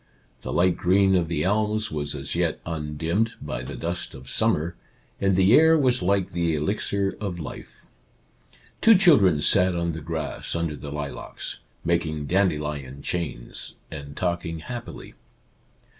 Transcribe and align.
The 0.41 0.51
light 0.51 0.77
green 0.77 1.13
of 1.13 1.27
the 1.27 1.43
elms 1.43 1.91
was 1.91 2.15
as 2.15 2.33
yet 2.35 2.59
undimmed 2.65 3.33
by 3.39 3.61
the 3.61 3.75
dust 3.75 4.15
of 4.15 4.27
summer, 4.27 4.75
and 5.19 5.35
the 5.35 5.53
air 5.53 5.77
was 5.77 6.01
like 6.01 6.31
the 6.31 6.55
elixir 6.55 7.15
of 7.21 7.39
life. 7.39 7.83
2 7.83 7.83
Our 7.83 7.85
Little 7.85 7.91
Canadian 7.91 8.53
Cousin 8.53 8.71
Two 8.81 8.95
children 8.95 9.41
sat 9.41 9.75
on 9.75 9.91
the 9.91 10.01
grass 10.01 10.55
under 10.55 10.75
the 10.75 10.91
lilacs, 10.91 11.59
making 11.85 12.25
dandelion 12.25 13.03
chains 13.03 13.75
and 13.91 14.17
talking 14.17 14.61
happily. 14.61 15.13